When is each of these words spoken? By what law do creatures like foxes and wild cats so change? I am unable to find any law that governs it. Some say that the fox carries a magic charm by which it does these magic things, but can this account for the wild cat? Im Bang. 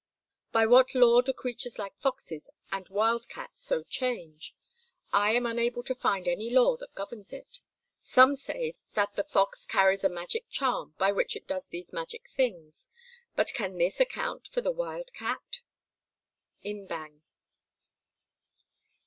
By 0.51 0.65
what 0.65 0.95
law 0.95 1.21
do 1.21 1.31
creatures 1.31 1.77
like 1.77 1.95
foxes 1.99 2.49
and 2.71 2.89
wild 2.89 3.29
cats 3.29 3.61
so 3.63 3.83
change? 3.83 4.55
I 5.13 5.33
am 5.33 5.45
unable 5.45 5.83
to 5.83 5.93
find 5.93 6.27
any 6.27 6.49
law 6.49 6.75
that 6.77 6.95
governs 6.95 7.31
it. 7.31 7.59
Some 8.01 8.33
say 8.33 8.73
that 8.95 9.15
the 9.15 9.23
fox 9.23 9.63
carries 9.67 10.03
a 10.03 10.09
magic 10.09 10.49
charm 10.49 10.95
by 10.97 11.11
which 11.11 11.35
it 11.35 11.45
does 11.45 11.67
these 11.67 11.93
magic 11.93 12.31
things, 12.31 12.87
but 13.35 13.53
can 13.53 13.77
this 13.77 13.99
account 13.99 14.47
for 14.47 14.61
the 14.61 14.71
wild 14.71 15.13
cat? 15.13 15.59
Im 16.63 16.87
Bang. 16.87 17.21